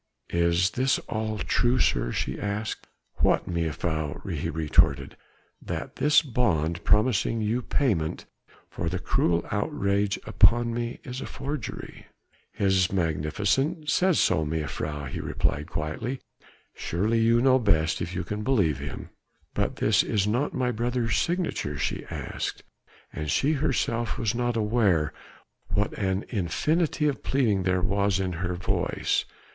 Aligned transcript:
"Is 0.33 0.71
this 0.71 0.97
all 1.07 1.37
true, 1.37 1.77
sir?" 1.77 2.11
she 2.11 2.39
asked. 2.39 2.87
"What, 3.17 3.47
mejuffrouw?" 3.47 4.27
he 4.33 4.49
retorted. 4.49 5.15
"That 5.61 5.97
this 5.97 6.23
bond 6.23 6.83
promising 6.83 7.39
you 7.41 7.61
payment 7.61 8.25
for 8.67 8.89
the 8.89 8.97
cruel 8.97 9.45
outrage 9.51 10.17
upon 10.25 10.73
me 10.73 10.99
is 11.03 11.21
a 11.21 11.27
forgery?" 11.27 12.07
"His 12.51 12.91
Magnificence 12.91 13.93
says 13.93 14.19
so, 14.19 14.43
mejuffrouw," 14.43 15.05
he 15.09 15.19
replied 15.19 15.67
quietly, 15.67 16.19
"surely 16.73 17.19
you 17.19 17.39
know 17.39 17.59
best 17.59 18.01
if 18.01 18.15
you 18.15 18.23
can 18.23 18.41
believe 18.41 18.79
him." 18.79 19.11
"But 19.53 19.75
this 19.75 20.01
is 20.01 20.25
not 20.25 20.51
my 20.51 20.71
brother's 20.71 21.15
signature?" 21.15 21.77
she 21.77 22.05
asked: 22.07 22.63
and 23.13 23.29
she 23.29 23.51
herself 23.53 24.17
was 24.17 24.33
not 24.33 24.57
aware 24.57 25.13
what 25.67 25.93
an 25.93 26.25
infinity 26.29 27.07
of 27.07 27.21
pleading 27.21 27.61
there 27.61 27.81
was 27.83 28.19
in 28.19 28.33
her 28.33 28.55
voice. 28.55 29.25